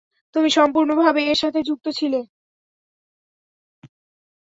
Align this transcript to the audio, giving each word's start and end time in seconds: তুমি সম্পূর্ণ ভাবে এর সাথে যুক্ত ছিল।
তুমি 0.35 0.49
সম্পূর্ণ 0.57 0.89
ভাবে 1.01 1.21
এর 1.23 1.37
সাথে 1.41 1.59
যুক্ত 1.69 1.85
ছিল। 1.99 2.13